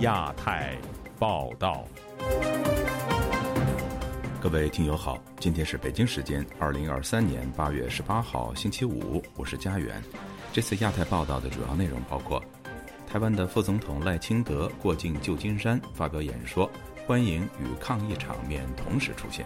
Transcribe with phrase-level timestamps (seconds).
[0.00, 0.74] 亚太
[1.18, 1.84] 报道，
[4.40, 10.02] 各位听友好，今天是北京时间二零二三年八月十八号星期五，我是家园。
[10.54, 12.42] 这次亚太报道的主要内容包括：
[13.06, 16.70] 台湾的副总统赖清德过境旧金山发表演说，
[17.06, 19.44] 欢迎与抗议场面同时出现；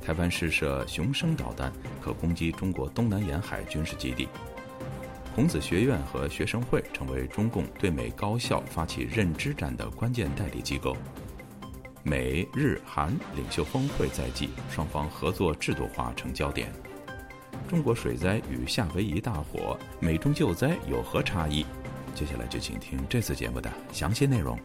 [0.00, 4.26] 台湾试射雄升导弹，可攻击中国东南沿海军事基地。
[5.34, 10.94] 孔子学院和学生会成为中共对美高校发起认知战的关键代理机构。
[12.02, 16.70] 美日韩领袖峰会在即，双方合作制度化成焦点。
[17.66, 21.64] 中国水灾与夏威夷大火，美中救灾有何差异？
[22.14, 24.58] 接下来就请听这次节目的详细内容。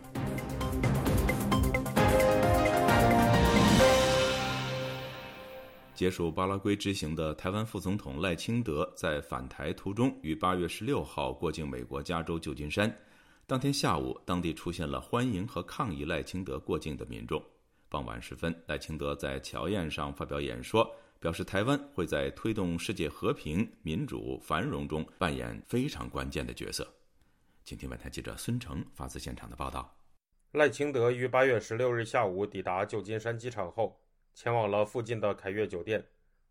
[5.98, 12.96] 结束巴拉圭之行的台湾副总统赖清德在返台途中，于八月十六号过境美国加州旧金山。
[13.48, 17.44] 当天下午，当地出现了欢迎和抗议赖清德过境的民众。
[17.90, 20.88] 傍晚时分，赖清德在乔宴上发表演说，
[21.20, 26.88] 表示台湾会在推动世界和平、民主、繁荣中扮演非常关键的角色。
[27.64, 29.92] 请听本台记者孙成发自现场的报道。
[30.52, 34.00] 赖清德于八月十六日下午抵达旧金山机场后。
[34.38, 36.06] 前往了附近的凯悦酒店，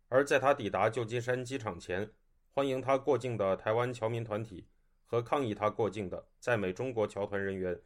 [0.09, 2.11] 而在他抵达旧金山机场前，
[2.53, 4.67] 欢迎他过境的台湾侨民团体
[5.05, 7.79] 和抗议他过境的在美中国侨团人员，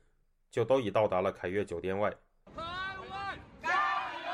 [0.50, 2.10] 就都已到达了凯悦酒店外。
[2.10, 2.56] 台
[3.12, 4.32] 湾加油！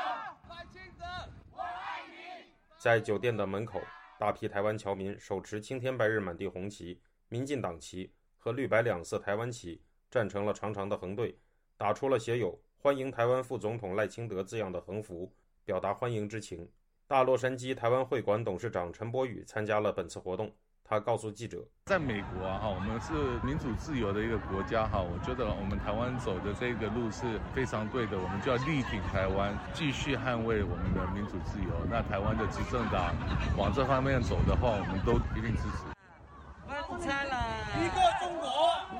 [0.48, 1.04] 赖清德，
[1.52, 2.50] 我爱你！
[2.78, 3.82] 在酒店的门口，
[4.18, 11.38] 大批台湾侨民手持青天白日满地红旗、民进党旗和绿白两色台湾旗，站成了长长的横队，
[11.76, 15.30] 打出了写有“欢迎台湾副总统赖清德”字样的横幅。
[15.68, 16.66] 表达欢迎之情。
[17.06, 20.50] 大洛杉矶台湾会馆董事长陈柏宇参加了本次活动。
[20.82, 23.12] 他告诉记者，在美国啊，哈，我们是
[23.44, 31.68] 民主自由的一个国家哈，我觉得我们台湾走的这个路是非常对的，我们就要力挺台湾，继续捍卫我们的民主自由。
[31.90, 33.14] 那台湾的执政党
[33.58, 35.84] 往这方面走的话，我们都一定支持。
[36.64, 38.48] 一个中国，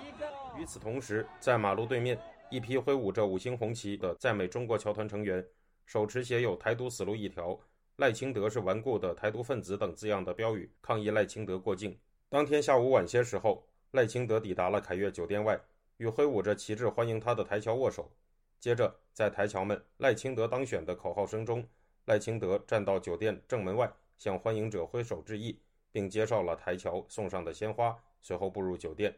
[0.05, 0.29] 一个。
[0.61, 2.19] 与此同时，在马路对面，
[2.51, 5.43] 一批挥舞着五星红旗的在美中国侨团成员。
[5.89, 7.59] 手持写有“台独死路一条”、
[7.97, 11.99] “赖清德是顽固的台独分子”等字样的标语，抗议赖清德过境。
[12.29, 15.59] 当天下午晚些时候，赖清德抵达了凯悦酒店外，
[15.97, 18.13] 与挥舞着旗帜欢迎他的台侨握手。
[18.61, 21.67] 接着，在台侨们“赖清德当选”的口号声中，
[22.05, 25.59] 赖清德站到酒店正门外，向欢迎者挥手致意，
[25.91, 29.17] 并接受了台侨送上的鲜花，随后步入酒店。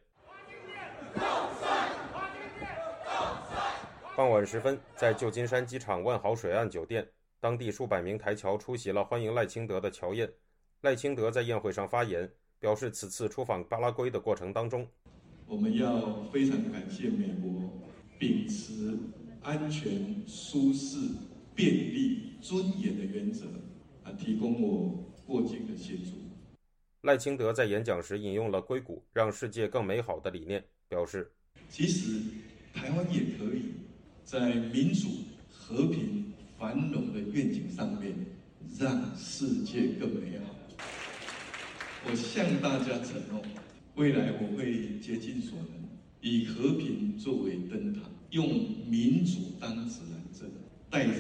[4.21, 7.09] 傍晚时分，在旧金山机场万豪水岸酒店，
[7.41, 10.31] 当地数百名台侨出席了欢迎赖清德的侨宴。
[10.83, 14.87] 赖清德在宴会上发言，表示此次出访巴拉圭的过程当中，
[15.47, 17.73] 我们要非常感谢美国
[18.19, 18.95] 秉持
[19.41, 20.99] 安全、舒适、
[21.55, 23.47] 便利、尊严的原则，
[24.05, 26.11] 啊，提供我过境的协助。
[27.01, 31.33] 赖清德在演讲时引用了硅谷让世界更美好的理念，表示，
[31.71, 32.21] 其实
[32.75, 33.80] 台湾也可以。
[34.31, 35.09] 在民主、
[35.49, 38.15] 和平、繁荣的愿景上面，
[38.79, 40.55] 让世界更美好。
[42.07, 43.43] 我向大家承诺，
[43.97, 45.89] 未来我会竭尽所能，
[46.21, 48.47] 以和平作为灯塔，用
[48.87, 50.49] 民主当指南针，
[50.89, 51.13] 带着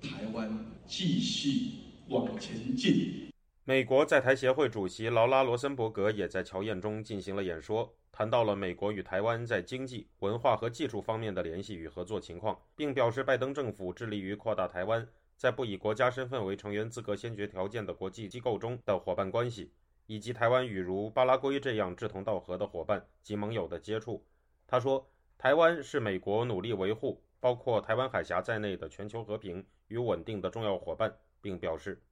[0.00, 0.48] 台湾
[0.86, 1.70] 继续
[2.06, 3.21] 往前进。
[3.64, 7.94] 美国在台协会主席劳拉·罗森伯格也在乔宴中进行了演说。
[8.10, 15.06] 谈到了美国与台湾在经济、文化和技术方面的联系与合作情况，并表示拜登政府致力于扩大台湾
[15.36, 19.70] 在不以国家身份为成员资格先决条件的国际机构中的伙伴关系，
[20.08, 24.26] 以及台湾与如巴拉圭这样志同道合的伙伴及盟友的接触。
[24.66, 25.08] 他说，
[25.38, 32.02] 台湾是美国努力维护包括台湾海峡在内的全球和平与稳定的重要伙伴，并表示。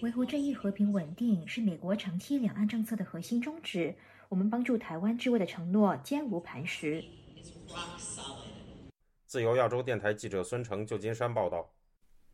[0.00, 3.94] 维护正义和平稳定是美国长期两岸政策的核心宗旨。
[4.30, 7.04] 我们帮助台湾之位的承诺坚如磐石。
[9.26, 11.70] 自由亚洲电台记者孙成，旧金山报道：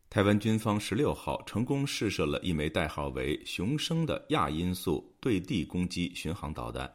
[0.09, 6.89] 台湾军方十六号成功试射了一枚代号为“雄升”的亚音速对地攻击巡航导弹。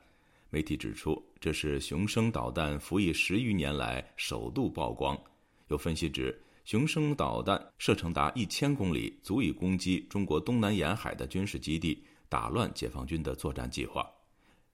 [0.49, 5.19] 媒体指出，这是“雄升”导弹服役十余年来首度曝光。
[5.69, 6.41] 有分析指。
[6.71, 14.09] 雄升导弹射程达一千公里，足以攻击中国东南沿海的军事基地，打乱解放军的作战计划。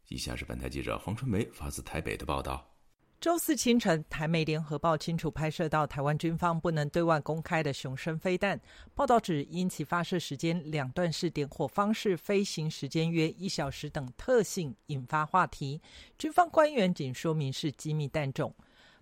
[0.08, 2.70] 以下是本台记者黄春梅发自台北的报道。
[3.18, 8.60] 周四清晨，台美联合报清楚拍摄到台湾军方不能对外公开的雄升飞弹。
[8.94, 15.80] 报道指，因其发射时间、两段式点火方式、飞行时间约一小时等特性，引发话题。
[16.18, 18.54] 军方官员仅说明是机密弹种。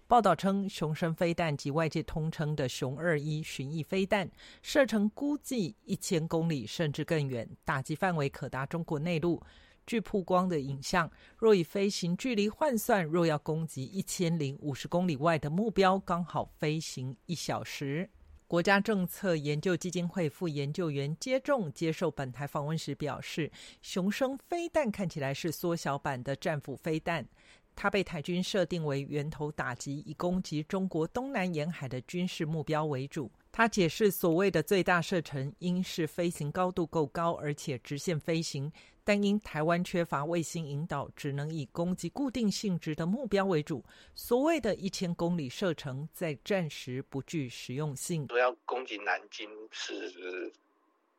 [0.06, 4.30] 报道称，雄升飞弹及外界通称的“雄二一”巡弋飞弹，
[4.60, 9.42] 射程估计一千公里甚至更远，打击范围可达中国内陆。
[9.86, 18.08] 据曝光的影像，若以飞行距离换算，若要攻击一千零五十公里外的目标，刚好飞行一小时。
[18.46, 27.26] 国家政策研究基金会副研究员接种接受本台访问时表示，雄升飞弹看起来是缩小版的战斧飞弹，
[27.76, 33.30] 它被台军设定为源头打击，以攻击中国东南沿海的军事目标为主。
[33.50, 38.72] 他解释，所谓的最大射程，应是飞行高度够高，而且直线飞行。
[39.06, 43.84] 但因台湾缺乏卫星引导，只能以攻击固定性质的目标为主。
[44.14, 48.26] 所谓的一千公里射程，在战时不具实用性。
[48.28, 50.50] 说要攻击南京，是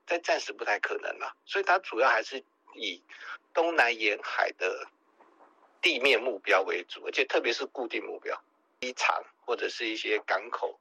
[0.08, 1.34] 在暂时不太可能了。
[1.46, 2.44] 所以它主要还是
[2.76, 3.02] 以
[3.54, 4.86] 东南沿海的
[5.86, 8.36] 地面目标为主，而且特别是固定目标，
[8.82, 10.80] 机场或者是一些港口。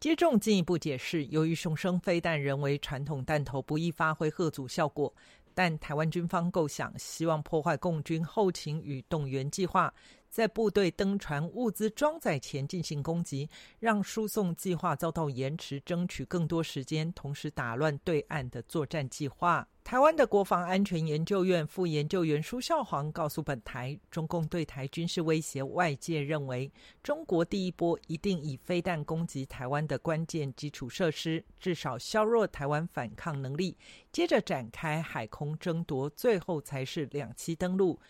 [0.00, 5.14] 接种进一步解释，由于雄生飞弹人为传统弹头，不易发挥核阻效果。
[5.54, 9.94] 但台湾军方构想，希望破坏共军后勤与动员计划，
[10.34, 13.48] 在部队登船、物资装载前进行攻击，
[13.78, 19.64] 让输送计划遭到延迟，争取更多时间，同时打乱对岸的作战计划。
[19.84, 26.68] 台湾的国防安全研究院副研究员舒孝煌告诉本台，中共对台军事威胁，外界认为
[27.00, 33.76] 中国第一波一定以飞弹攻击台湾的关键基础设施，至少削弱台湾反抗能力，
[34.10, 38.00] 接着展开海空争夺，最后才是两栖登陆。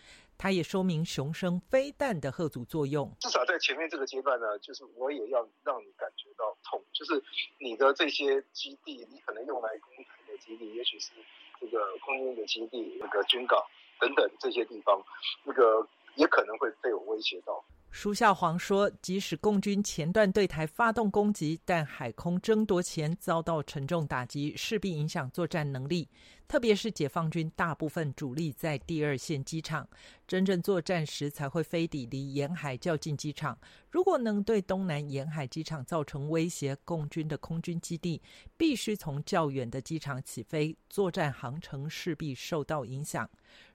[0.44, 7.24] 它也说明雄生飞弹的核阻作用，至少在前面这个阶段呢，就是我也要让你感觉到痛，就是
[7.58, 11.12] 你的这些基地，你可能用来攻台的基地，也许是。
[11.58, 13.58] 这个空军的基地、那个军港
[13.98, 15.02] 等等这些地方，
[15.44, 17.64] 那个也可能会被我威胁到。
[17.94, 26.08] 舒孝煌说，即使共军前段对台发动攻击，但海空争夺前遭到沉重打击，势必影响作战能力。
[26.48, 29.88] 特别是解放军大部分主力在第二线机场，
[30.26, 33.56] 真正作战时才会飞抵离沿海较近机场。
[33.88, 38.20] 如果能对东南沿海机场造成威胁，共军的空军基地
[38.56, 43.30] 必须从较远的机场起飞，作战航程势必受到影响。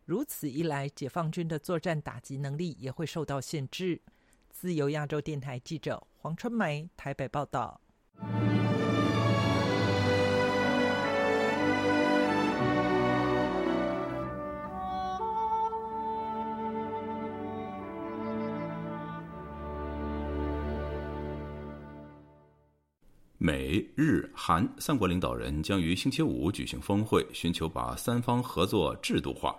[0.10, 4.02] 如此一来，解放军的作战打击能力也会受到限制。
[4.50, 7.80] 自由亚洲电台记者黄春梅台北报道。
[23.38, 29.56] 美日韩三国领导人将于星期五举行峰会，寻求把三方合作制度化。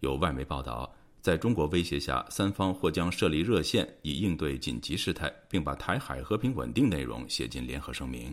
[0.00, 8.32] 有外媒报道，在中国威胁下，三方或将设立热线以应对紧急事态，并把台海和平稳定内容写进联合声明。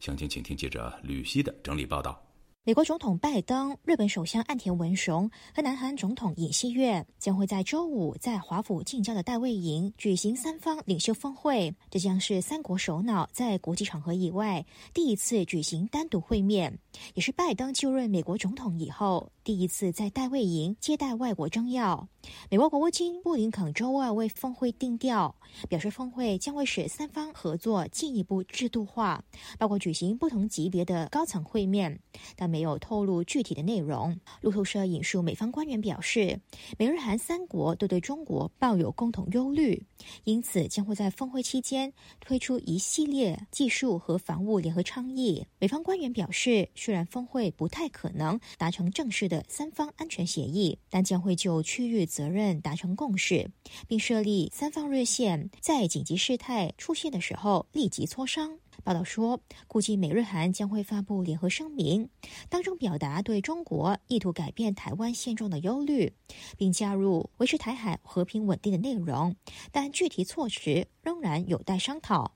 [0.00, 2.22] 详情，请听记者吕希的整理报道。
[2.64, 11.74] 美国总统拜登、日本首相岸田文雄和南韩总统尹锡悦将会在周五在华府近郊的戴卫营举行三方领袖峰会。
[11.88, 14.62] 这将是三国首脑在国际场合以外
[14.92, 16.78] 第一次举行单独会面，
[17.14, 22.06] 也是拜登就任美国总统以后第一次在戴卫营接待外国政要。
[22.50, 25.34] 美国国务卿布林肯周二为峰会定调，
[25.70, 29.24] 表示峰会将会使三方合作进一步制度化，
[29.58, 31.98] 包括举行不同级别的高层会面，
[32.36, 32.48] 但。
[32.48, 34.18] 没有透露具体的内容。
[34.40, 36.40] 路透社引述美方官员表示，
[36.78, 39.86] 美日韩三国都对中国抱有共同忧虑，
[40.24, 45.46] 因此将会在峰会期间推出一系列技术和防务联合倡议。
[45.58, 53.50] 美方官员表示，虽然峰会不太可能达成正式的三方安全协议，但将会就区域责任达成共识，
[53.86, 58.58] 并设立三方热线，在紧急事态出现的时候立即磋商。
[58.84, 62.08] 报道说，估计美日韩将会发布联合声明，
[62.48, 66.12] 当中表达对中国意图改变台湾现状的忧虑，
[66.56, 69.34] 并加入维持台海和平稳定的内容，
[69.72, 72.34] 但具体措施仍然有待商讨。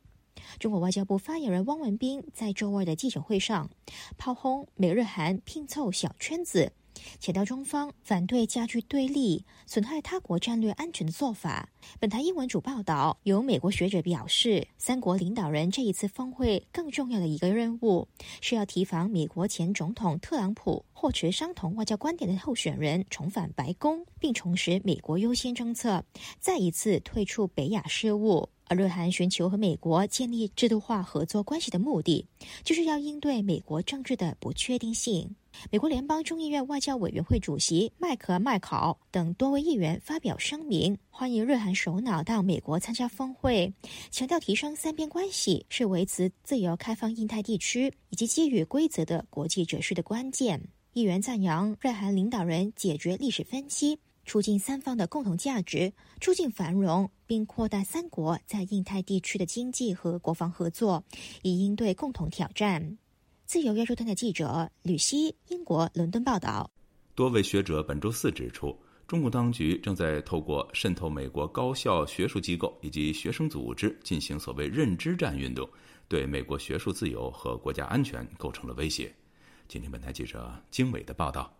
[0.58, 3.70] 中国外交部发言人汪文斌在周二的记者会上
[4.18, 6.72] 炮轰美日韩拼凑小圈子，
[7.20, 11.68] 强调中方反对加剧对立、损害他国战略安全的做法。
[11.98, 18.06] 本台英文主报道，有美国学者表示，三国领导人这一次峰会更重要的一个任务
[18.40, 26.04] 是要提防美国前总统特朗普或持相同外交观点的候选人重返白宫，并重拾美国优先政策，
[26.38, 28.48] 再一次退出北亚事务。
[28.68, 32.26] 而日韩寻求和美国建立制度化合作关系的目的，
[32.64, 35.34] 就是要应对美国政治的不确定性。
[35.70, 43.72] 美国联邦众议院外交委员会主席麦克麦考等多位议员发表声明，欢迎日韩首脑到美国参加峰会，
[44.10, 50.60] 强调提升三边关系是维持自由开放印太地区以及基于规则的国际秩序的关键。
[50.92, 53.98] 议员赞扬日韩领导人解决历史分歧。
[54.24, 61.02] 促进三方的共同价值，促进繁荣，并扩大三国在印太地区的经济和国防合作，
[61.42, 62.98] 以应对共同挑战。
[63.52, 66.70] 自由亚洲电台记者吕希，英国伦敦报道。
[67.14, 68.74] 多位学者本周四指出，
[69.06, 75.68] 中共当局正在透过渗透美国高校学术机构以及学生组织进行所谓“认知战”运动，
[76.08, 79.14] 对美国学术自由和国家安全构成了威胁。
[79.68, 81.54] 今天，本台记者经纬的报道。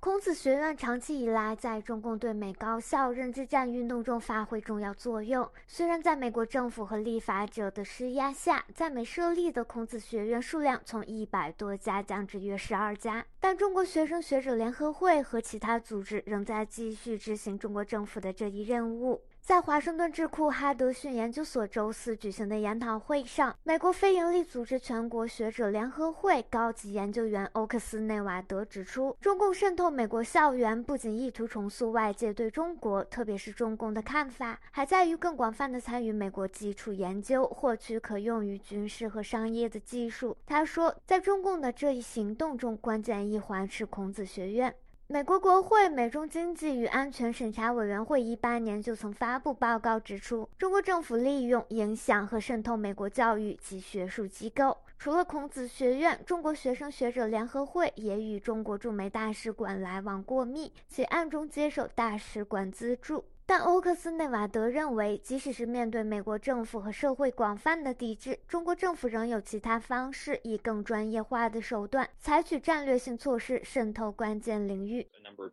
[0.00, 5.50] 孔子学院长期以来在中共对美高校认知战运动中发挥重要作用。
[5.66, 19.20] 虽然在美国政府和立法者的施压下，在美设立的孔子学院数量从一百多家降至约十二家，但中国学生学者联合会和其他组织仍在继续执行中国政府的这一任务。
[19.48, 40.36] 在华盛顿智库哈德逊研究所周四举行的研讨会上，美国非营利组织全国学者联合会高级研究员欧克斯内瓦德指出，中共渗透美国校园不仅意图重塑外界对中国，特别是中共的看法，还在于更广泛的参与美国基础研究，获取可用于军事和商业的技术。
[40.44, 44.74] 他说，在中共的这一行动中，关键一环是孔子学院。
[45.10, 54.76] 美国国会美中经济与安全审查委员会一八年就曾发布报告指出，中国政府利用、影响和渗透美国教育及学术机构。
[54.98, 63.24] 除了孔子学院，中国学生学者联合会也与中国驻美大使馆来往过密，且暗中接受大使馆资助。
[63.48, 75.08] 但欧克斯内瓦德认为，即使是面对美国政府和社会广泛的抵制，中国政府仍有其他方式，以更专业化的手段采取战略性措施渗透关键领域。
[75.24, 75.46] 很多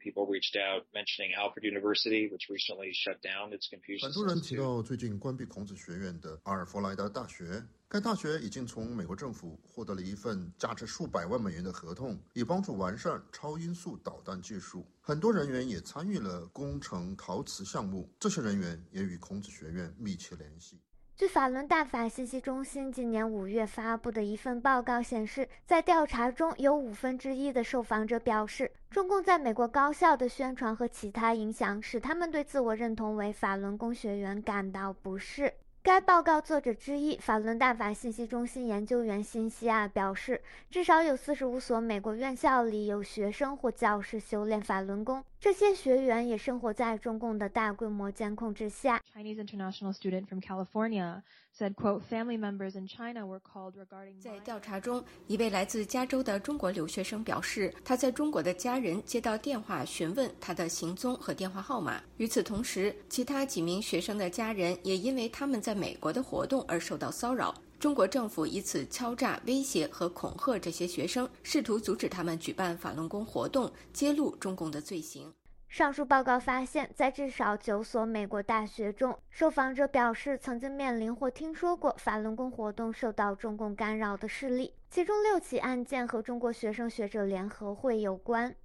[4.28, 7.64] 人提到最近关闭孔子学院的阿尔弗莱德大学。
[7.88, 14.86] 该大学已经从美国政府获得了一份价值数百万美元的合同，以帮助完善超音速导弹技术。
[15.00, 20.82] 很多人员也参与了工程陶瓷项目，这些人员也与孔子学院密切联系。
[21.15, 35.54] 据法轮大法信息中心今年五月发布的一份报告显示，在调查中有五分之一的受访者表示，中共在美国高校的宣传和其他影响使他们对自我认同为法轮功学员感到不适。
[35.86, 49.01] 该报告作者之一，法轮大法信息中心研究员辛西亚表示，至少有四十五所美国院校里有学生或教师修炼法轮功，这些学员也生活在中共的大规模监控之下。
[49.13, 51.22] Chinese international student from California
[51.56, 62.01] said, "quote Family members in China were called regarding." 在调查中，一位来自加州的中国留学生表示，他在中国的家人接到电话询问他的行踪和电话号码。
[62.18, 75.32] 与此同时，其他几名学生的家人也因为他们在美国的活动而受到骚扰，中国政府以此敲诈、威胁和恐吓这些学生，试图阻止他们举办法轮功活动，揭露中共的罪行。
[75.67, 88.55] 上述报告发现，在至少九所美国大学中，受访者表示曾经面临或听说过法轮功活动受到中共干扰的事例，其中六起案件和中国学生学者联合会有关。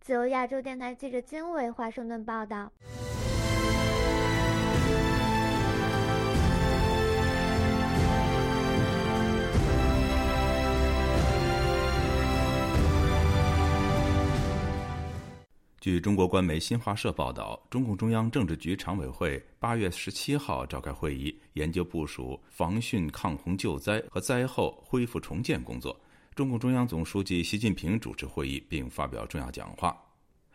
[0.00, 2.72] 自由亚洲电台记者金伟华盛顿报道。
[15.80, 25.98] 据中国官媒新华社报道，中共中央政治局常委会八月十七号召开会议，研究部署防汛抗洪救灾和灾后恢复重建工作。
[26.34, 29.98] 中共中央总书记习近平主持会议并发表重要讲话。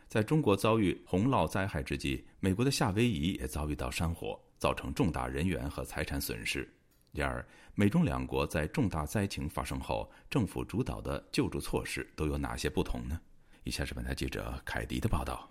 [0.08, 6.72] 在中国遭遇洪涝灾害之际，美国的夏威夷也遭遇到山火，造成重大人员和财产损失。
[7.12, 13.20] 然而，美中两国在重大灾情发生后，政府主导的救助措施都有哪些不同呢？
[13.66, 15.50] 以下是本台记者凯迪的报道。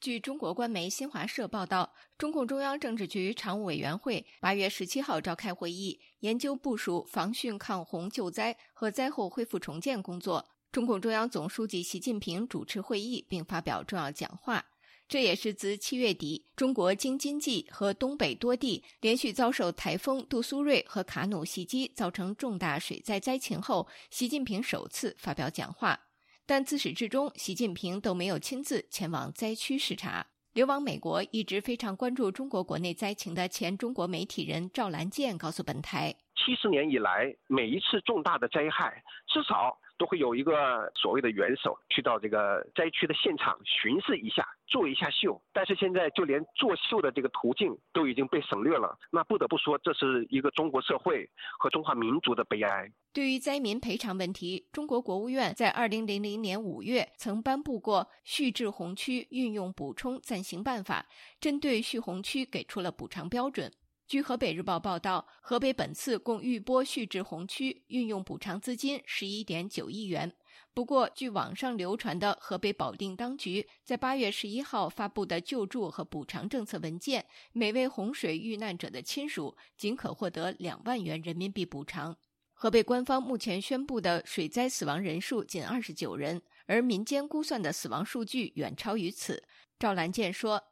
[0.00, 10.44] 据中国官媒新华社报道，中共中央政治局常务委员会八月十七号召开会议，研究部署防汛抗洪救灾和灾后恢复重建工作。
[10.72, 14.64] 中共中央总书记习近平主持会议并发表重要讲话。
[15.06, 26.00] 这也是自七月底中国京津冀和东北多地连续遭受台风杜苏芮和卡努袭击，造成重大水灾灾情后，习近平首次发表讲话。
[26.46, 30.26] 但自始至终，习近平都没有亲自前往灾区视察。
[30.54, 45.40] 流亡美国、一直非常关注中国国内灾情的前中国媒体人赵兰健告诉本台：“七十年以来，每一次重大的灾害，至少……”都会有一个所谓的元首去到这个灾区的现场巡视一下，做一下秀。
[45.52, 48.98] 但是现在就连做秀的这个途径都已经被省略了。
[49.12, 52.90] 那不得不说，这是一个中国社会和中华民族的悲哀。
[53.12, 61.06] 对于灾民赔偿问题，中国国务院在二零零零年五月曾颁布过《蓄滞洪区运用补充暂行办法》，
[61.38, 63.70] 针对蓄洪区给出了补偿标准。
[64.12, 70.30] 据河北日报报道，河北本次共预拨蓄滞洪区运用补偿资金十一点九亿元。
[70.74, 82.14] 不过，据网上流传的河北保定当局在八月十一号发布的救助和补偿政策文件，每位洪水遇难者的亲属仅可获得两万元人民币补偿。
[82.52, 89.42] 河北官方目前宣布的水灾死亡人数仅二十九人，而民间估算的死亡数据远超于此。
[89.78, 90.62] 赵兰健说。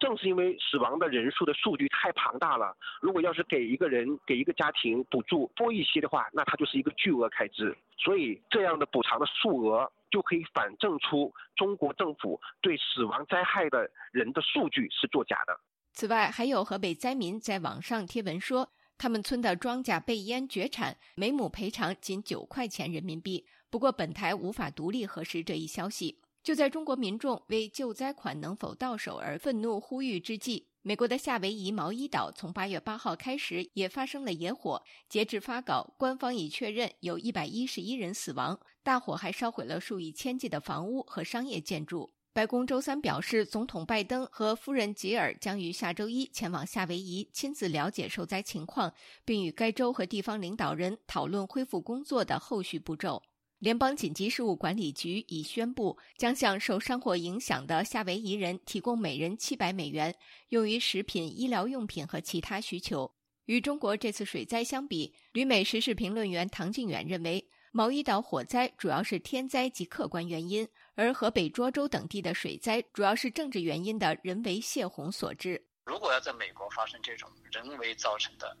[0.00, 7.76] 正是因为死亡的人数的数据太庞大了，如果要是给一个人、给一个家庭补助多一些的话，那它就是一个巨额开支。
[7.98, 15.60] 所以这样的补偿的数额就可以反证出中国政府对死亡灾害的人的数据是作假的。
[15.92, 23.44] 此外，还有河北灾民在网上贴文说，他们村的庄稼被淹绝产，每亩赔偿仅九块钱人民币。
[23.68, 26.18] 不过，本台无法独立核实这一消息。
[26.42, 34.82] 就在中国民众为救灾款能否到手而愤怒呼吁之际，美国的夏威夷毛伊岛从八月八号开始也发生了野火。
[35.08, 38.58] 截至发稿，官方已确认有一百一十一人死亡。
[38.82, 42.10] 大火还烧毁了数以千计的房屋和商业建筑。
[42.32, 48.94] 白宫周三表示，总统拜登和夫人吉尔将于下周一前往夏威夷，亲自了解受灾情况，
[49.24, 53.22] 并与该州和地方领导人讨论恢复工作的后续步骤。
[53.60, 60.14] 联邦紧急事务管理局已宣布，将向受山火影响的夏威夷人提供每人七百美元，
[60.48, 63.12] 用于食品、医疗用品和其他需求。
[63.44, 75.62] 与中国这次水灾相比，旅美时事评论员唐靖远认为，毛伊岛火灾主要是天灾及客观原因，而河北涿州等地的水灾主要是政治原因的人为泄洪所致。
[75.84, 78.56] 如果要在美国发生这种人为造成的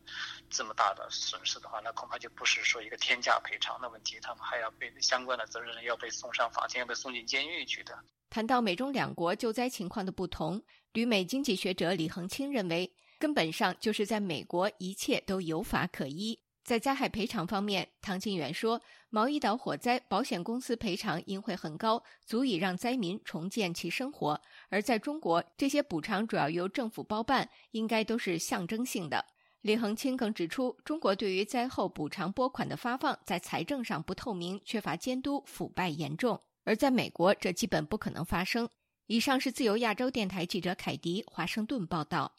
[0.48, 7.96] 这么大的损失的话，那恐怕就不是说一个天价赔偿的问题，他们还要被相关的责任人要被送上法庭，要被送进监狱去的。
[8.30, 16.40] 谈到美中两国救灾情况的不同，旅美经济学者李恒清认为，根本上就是在美国一切都有法可依。
[16.62, 24.40] 在灾害赔偿方面，唐庆远说，毛伊岛火灾保险公司赔偿应会很高，足以让灾民重建其生活。
[24.68, 29.24] 而在中国，这些补偿主要由政府包办，应该都是象征性的。
[29.62, 36.40] 李恒清更指出，中国对于灾后补偿拨款的发放，在财政上不透明、缺乏监督、腐败严重。
[36.64, 38.68] 而在美国，这基本不可能发生。
[39.06, 42.32] 以上是自由亚洲电台记者凯迪华盛顿报道。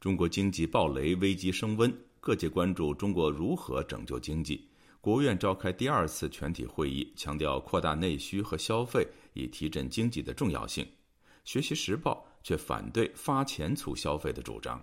[0.00, 2.09] 中国经济暴雷，危机升温。
[2.20, 4.68] 各界关注中国如何拯救经济。
[5.00, 10.86] 国务院召开第二次全体会议，强调扩大内需和消费以提振经济的重要性。
[11.46, 14.82] 学习时报却反对发钱促消费的主张。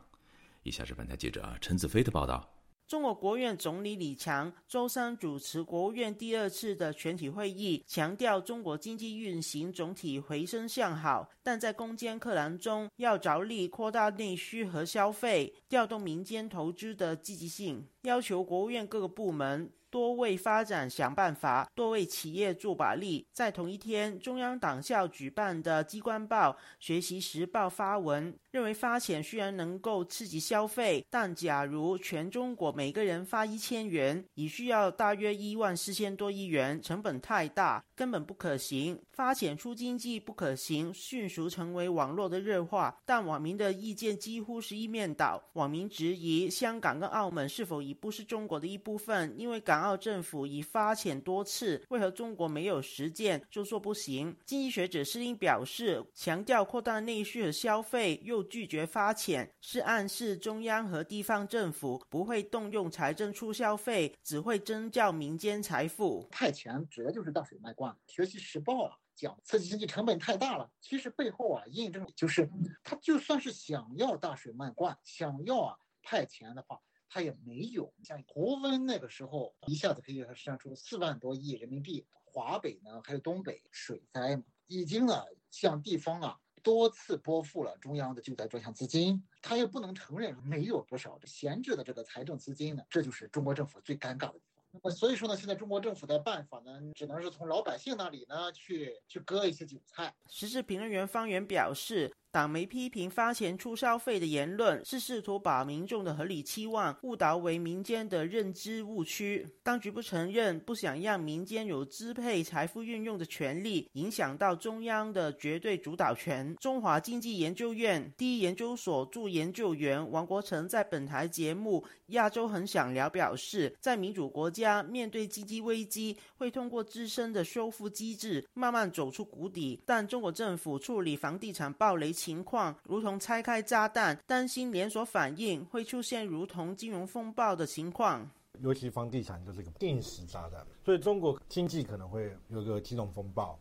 [0.64, 2.57] 以下是本台记者陈子飞的报道。
[2.88, 19.70] 中国国务院总理李强周三主持国务院第二次的全体会议，强调中国经济运行总体回升向好，但在攻坚克难中要着力扩大内需和消费，调动民间投资的积极性，要求国务院各个部门。
[19.90, 23.26] 多为发展想办法，多为企业做把力。
[23.32, 39.02] 在同一天，中央党校举办的《机关报》《学习时报》发文，认为发钱虽然能够刺激消费，但假如全中国每个人发一千元，已需要大约一万四千多亿元，成本太大，根本不可行。
[39.12, 42.96] 发钱出经济不可行，迅速成为网络的热话。
[43.04, 45.44] 但网民的意见几乎是一面倒。
[45.54, 49.34] 网民质疑香港跟澳门是否已不是中国的一部分？
[49.36, 49.88] 因为港。
[49.88, 54.36] 澳政府已发遣多次，为何中国没有实践就说不行？
[54.44, 66.28] 经济学者施英表示，强调扩大内需和消费，又拒绝发遣，是暗示中央和地方政府不会动用财政促消费，只会增叫民间财富。
[66.30, 67.98] 派钱指的就是倒水漫灌。
[68.08, 72.50] 学习时报啊讲刺激经济成本太大了，其实背后啊印证就是
[72.84, 76.82] 他就算是想要大水漫灌，想要啊派钱的话。
[77.10, 94.42] 他也没有像胡温那个时候一下子可以生出四万多亿人民币，华北呢，还有东北水灾嘛，已经呢向地方啊多次拨付了中央的救灾专项资金，他又不能承认没有多少闲置的这个财政资金呢，这就是中国政府最尴尬的。
[94.72, 100.14] 那么所以说呢，现在中国政府的办法呢，只能是从老百姓那里呢去去割一些韭菜。
[100.30, 102.14] 时事评论员方源表示。
[102.38, 109.44] 党媒批评发钱出消费的言论是试图把民众的合理期望误导为民间的认知误区。
[109.64, 116.56] 当局不承认，不想让民间有支配财富运用的权利，影响到中央的绝对主导权。
[116.58, 129.82] 中华经济研究院第一研究所驻研究员王国成在本台节目《亚洲很想聊》表示，在民主国家面对经济危机，会通过自身的修复机制慢慢走出谷底。
[129.88, 132.14] 但中国政府处理房地产暴雷。
[132.28, 138.30] 情况如同拆开炸弹，担心连锁反应会出现如同金融风暴的情况。
[138.60, 143.58] 尤其房地产就是个定时炸弹，所以中国经济可能会有个金融风暴。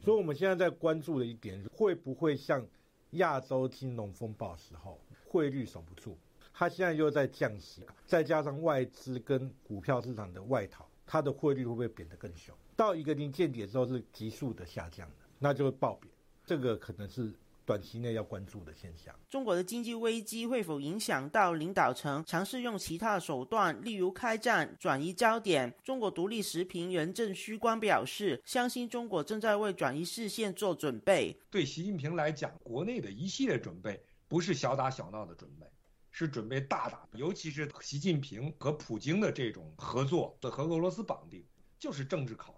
[0.00, 2.66] 所以我们现在在关注的一点，会不会像
[3.10, 6.16] 亚洲金融风暴时候，汇率守不住，
[6.52, 12.52] 它现在又在降息，再加上外资跟股票市场的外逃，它的汇率会不会贬得更凶？
[12.74, 16.12] 到一个临界点之后是急速的下降的，那就会暴贬。
[16.44, 17.32] 这个可能是。
[17.68, 25.70] 短期内要关注的现象，中国的经济危机会否影响到领导层尝试用其他手段，例如开战转移焦点？
[25.84, 31.38] 中国独立时评人郑虚光表示，相信中国正在为转移视线做准备。
[31.50, 35.66] 对习近平来讲，国内的一系列准备不是小打小闹的准备，
[36.10, 37.06] 是准备大打。
[37.12, 41.44] 尤其是习近平和普京的这种合作，和俄罗斯绑定，
[41.78, 42.54] 就是政治考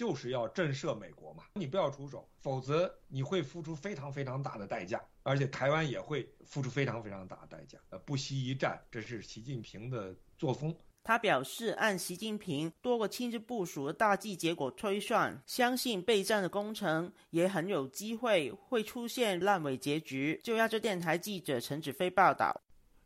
[0.00, 7.78] 就是要震慑美国嘛，你不要出手，否则你会付出非常非常大的代价，而且台湾也会付出非常非常大的代价。
[7.90, 10.74] 呃，不惜一战，这是习近平的作风。
[11.04, 20.40] 他表示，按习近平多个亲自部署的大计结果推算，相信备战的工程也很有机会会出现烂尾结局。
[20.42, 22.58] 就亚洲电台记者陈子飞报道。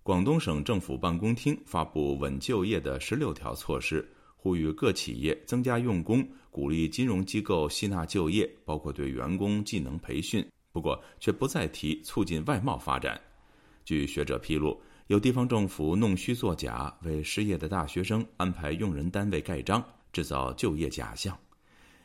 [0.04, 4.09] 广东省政府办公厅发布稳就业的十六条措施。
[4.44, 10.46] 呼吁各企业增加用工，鼓励金融机构吸纳就业，包括对员工技能培训。
[10.70, 13.18] 不过，却不再提促进外贸发展。
[13.87, 21.35] 据学者披露，有地方政府弄虚作假，为失业的大学生安排用人单位盖章，制造就业假象。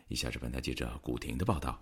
[0.08, 1.78] 以下是本台记者古婷的报道。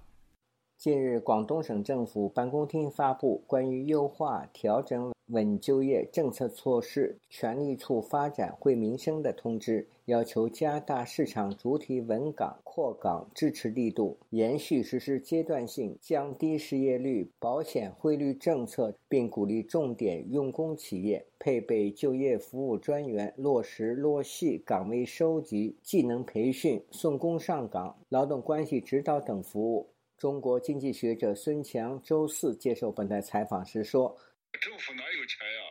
[0.80, 29.88] 近日，广东省政府办公厅发布关于优化调整稳就业政策措施，全力促发展惠民生的通知，要求加大市场主体稳岗扩岗支持力度，延续实施阶段性降低失业率、保险汇率政策，并鼓励重点用工企业配备就业服务专员，落实落细岗位收集、技能培训、送工上岗、劳动关系指导等服务。
[30.18, 34.16] 中国经济学者孙强周四接受本台采访时说
[34.58, 35.62] ：“政府哪有钱呀？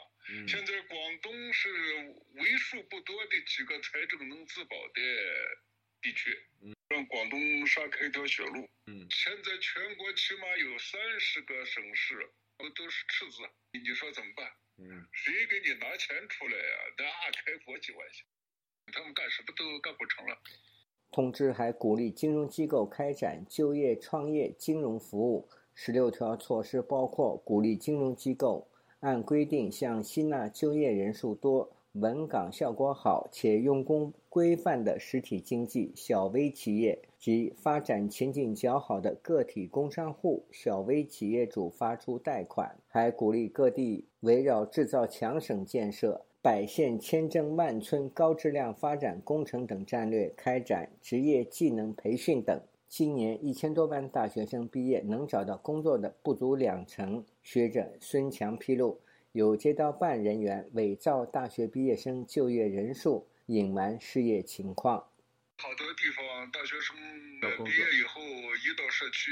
[0.48, 1.68] 现在广东是
[2.34, 5.00] 为数不多的几个财政能自保的
[6.02, 6.36] 地区，
[6.88, 8.68] 让广东杀开一条血路。
[9.10, 12.28] 现在全国起码有三十个省市
[12.74, 14.50] 都是赤字，你说怎么办？
[15.12, 16.76] 谁给你拿钱出来呀？
[16.98, 18.24] 那开国际玩笑，
[18.92, 20.36] 他们干什么都干不成了。”
[21.12, 25.48] 通知还鼓励金融机构开展就业创业金融服务。
[25.72, 28.68] 十六条措施包括鼓励金融机构
[29.00, 42.76] 按规定向吸纳就业人数多、稳岗效果好且用工规范的实体经济小微企业及发展前景较好的个体工商户、小微企业主发出贷款。
[42.86, 46.22] 还鼓励各地围绕制造强省建设。
[46.42, 52.60] 百县千镇万村高质量发展工程等战略开展职业技能培训等。
[52.88, 57.24] 今年一千多万大学生毕业，能找到工作的不足两成。
[57.46, 64.98] 学者孙强披露，有街道办人员伪造大学毕业生就业人数，隐瞒失业情况。
[65.62, 66.96] 好多地方大学生
[67.62, 69.30] 毕业以后一到社区，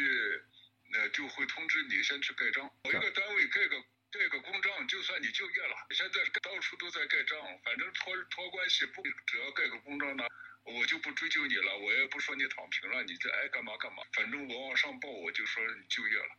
[0.92, 3.83] 那就会通知你先去盖章，某一个单位盖个。
[4.14, 5.74] 盖个公章，就算你就业了。
[5.90, 7.35] 现在到处都在盖章，
[7.66, 10.22] 反正托托关系不，只要盖个公章呢，
[10.62, 14.05] 我就不追究你了，我也不说你躺平了，你这爱干嘛干嘛。
[14.14, 16.31] 反正我往上报，我就说你就业了。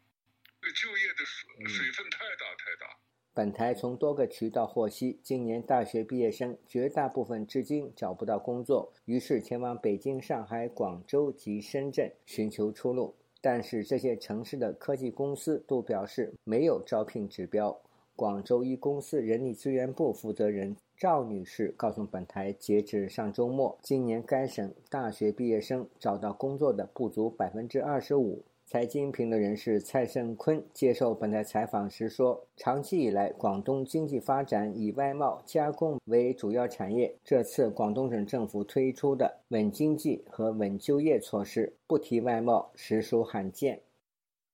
[0.66, 2.98] 这就业的水水分太大太大。
[3.36, 13.14] 本台从多个渠道获悉，今年大学毕业生绝大部分至今找不到工作，于是前往北京、上海、广州及深圳寻求出路。
[13.42, 17.80] 但是这些城市的科技公司都表示没有招聘指标。
[18.16, 28.44] 广州一公司人力资源部负责人赵女士告诉本台，截至上周末，今年该省大学毕业生找到工作的不足百分之二十五。
[28.68, 37.16] 财经评论人士蔡胜坤接受本台采访时说：“长期以来，广东经济发展以外贸加工为主要产业。
[37.24, 43.84] 这次广东省政府推出的稳经济和稳就业措施，不提外贸实属罕见。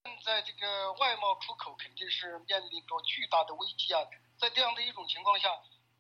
[0.04, 4.04] 现在这个外贸出口肯定是面临着巨大的危机啊！
[4.36, 5.48] 在这样的一种情况下，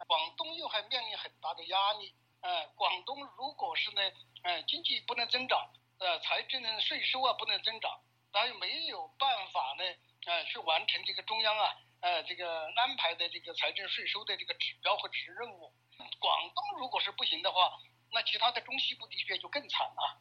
[0.06, 2.12] 广东又还面临很大的压力。
[2.42, 4.02] 呃，广东如果是呢，
[4.44, 5.58] 呃，经济不能增长。”
[6.02, 7.92] 呃，财政税收啊不能增长，
[8.34, 9.86] 他又没有办法呢，
[10.26, 15.72] 呃，去完成这个中央啊，呃，这个安排的这个财政税收的这个指标和指任务。
[16.18, 17.70] 广东如果是不行的话，
[18.12, 20.18] 那其他的中西部地区就更惨了。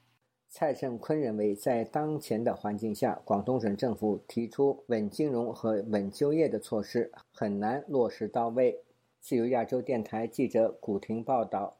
[0.51, 8.85] 蔡胜坤认为，在当前的环境下，广东省政府提出稳金融和稳就业的措施很难落实到位。
[9.19, 11.80] 自由亚洲电台记者古婷报道。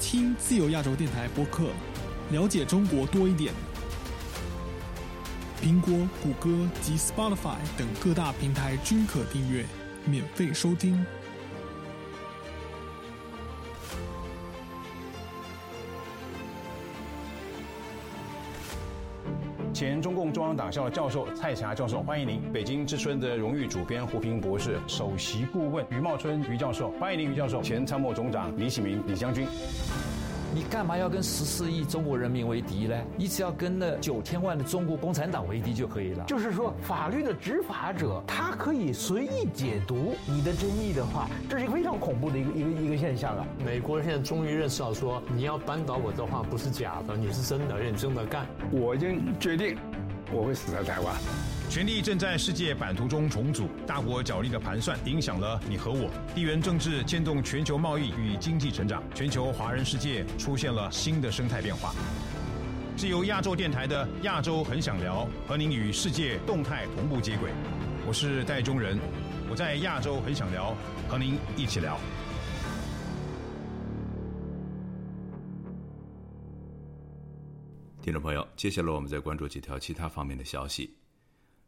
[0.00, 1.70] 听自由亚洲电台播客，
[2.30, 3.52] 了解中国多一点。
[5.60, 9.64] 苹果、谷歌及 Spotify 等各大平台均可订阅，
[10.04, 11.04] 免费收听。
[19.78, 29.46] 前中共中央党校教授蔡霞教授，欢迎您；北京之春的荣誉主编胡平博士，首席顾问于茂春于教授，欢迎您于教授；前参谋总长李启明李将军。
[30.54, 32.96] 你干嘛要跟十四亿中国人民为敌呢？
[33.16, 36.24] 你只要跟那九千万的中国共产党为敌就可以了。
[36.24, 43.46] 就是说，法律的执法者他可以随意解读你的争议的话，这是一个非常恐怖的一个一个一个现象啊！
[43.64, 48.46] 美国现在终于认识到，说你要扳倒我的话不是假的，你是真的认真的干。
[48.72, 49.76] 我已经决定，
[50.32, 51.14] 我会死在台湾。
[51.68, 56.10] 权力正在世界版图中重组，大国角力的盘算影响了你和我。
[56.34, 61.94] 地缘政治牵动全球贸易与经济成长，全球华人世界出现了新的生态变化。
[62.96, 67.50] 自由亚洲电台的《亚洲很想聊》，和您与世界动态同步接轨。
[68.06, 68.98] 我是戴中仁，
[69.50, 70.74] 我在《亚洲很想聊》，
[71.10, 72.00] 和您一起聊。
[78.00, 80.94] 听众朋友，接下来我们再关注几条其他方面的消息。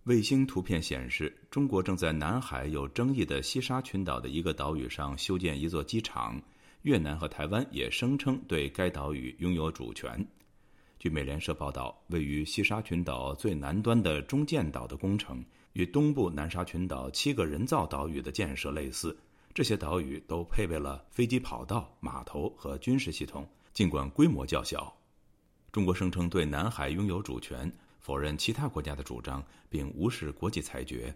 [0.04, 6.40] 卫星图片显示，中国正在南海有争议的西沙群岛的一个岛屿上修建一座机场。
[6.82, 10.26] 越南和台湾也声称对该岛屿拥有主权。
[10.98, 19.14] 据美联社报道，位于西沙群岛最南端的中建岛的工程与东部南沙群岛七个人造岛屿的建设类似，
[19.52, 24.90] 这些岛屿都配备了飞机跑道、码头和军事系统，尽管规模较小。
[25.70, 27.70] 中国声称对南海拥有主权。
[28.00, 31.14] 否认其他国家的主张，并无视国际裁决。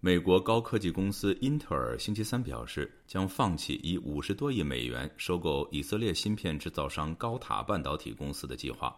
[0.00, 8.94] 美国高科技公司英特尔星期三表示，将放弃以五十多亿美元收购以色列芯片制造商高塔半导体公司的计划。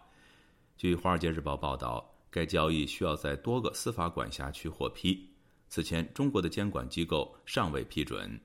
[0.75, 5.27] 据《华尔街日报》报道，该交易需要在多个司法管辖区获批。
[5.69, 8.39] 此前，中国的监管机构尚未批准。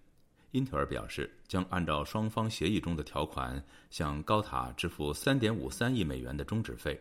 [0.53, 7.01] 英特尔表示，将按照双方协议中的条款，向高塔支付三点五三亿美元的终止费。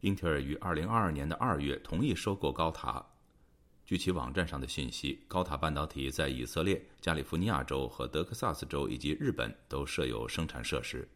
[0.00, 3.04] 英特尔于二零二二年的二月同意收购高塔。
[3.84, 11.08] 据其网站上的信息，高塔半导体在以色列、加利福尼亚州和德克萨斯州以及日本都设有生产设施。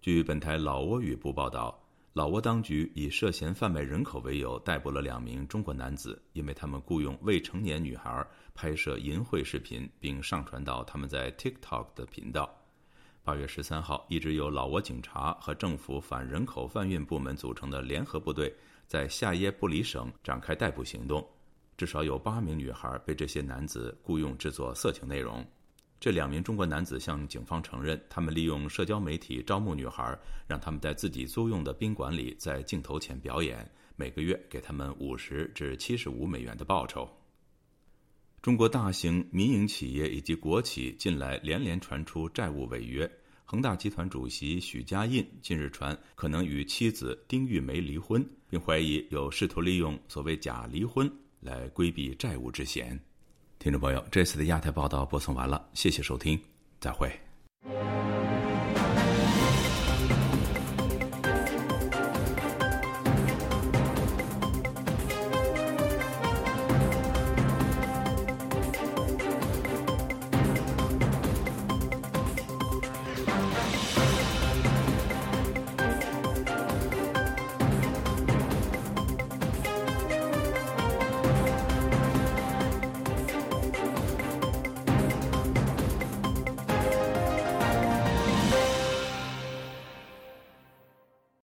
[0.00, 1.78] 据本台老挝语部报道，
[2.14, 12.65] 老挝当局以涉嫌贩卖人口为由逮捕了两名中国男子，因为他们雇佣未成年女孩拍摄淫秽视频，并上传到他们在 TikTok 的频道。
[13.26, 18.54] 八月十三号，一支由老挝警察和政府反人口贩运部门组成的联合部队
[18.86, 21.28] 在夏耶布里省展开逮捕行动。
[21.76, 25.44] 至少有八名女孩被这些男子雇佣制作色情内容。
[25.98, 37.10] 这两名中国男子向警方承认，他们利用社交媒体招募女孩，让他们在自己租用的宾馆里在镜头前表演，每个月给他们五十至七十五美元的报酬。
[38.46, 43.10] 中国大型民营企业以及国企近来连连传出债务违约。
[43.44, 52.96] 恒大集团主席许家印近日传可能与妻子丁玉梅离婚，并怀疑有试图利用所谓假离婚来规避债务之嫌。
[53.58, 56.40] 听众朋友，这次的亚太报道播送完了，谢谢收听，
[56.78, 57.10] 再会。